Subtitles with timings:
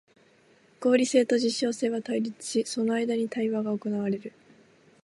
[0.79, 4.33] 合理性と実証性とは対立し、その間に対話が行われる。